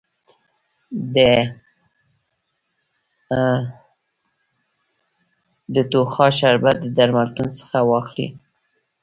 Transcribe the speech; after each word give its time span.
د 5.73 5.75
ټوخا 5.91 6.27
شربت 6.37 6.77
د 6.81 6.85
درملتون 6.97 7.47
څخه 7.59 7.77
واخلی 7.89 8.27